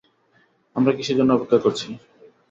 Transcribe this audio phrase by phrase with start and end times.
[0.75, 1.87] আমরা কিসের জন্য অপেক্ষা করছি?